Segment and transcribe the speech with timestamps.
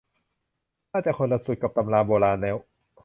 [0.91, 2.57] น่าจะคนละสูตรกับตำราโบราณแล้ว